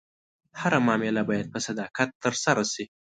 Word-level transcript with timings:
هره 0.61 0.79
معامله 0.85 1.21
باید 1.29 1.47
په 1.53 1.59
صداقت 1.67 2.09
ترسره 2.23 2.63
شي. 2.73 2.85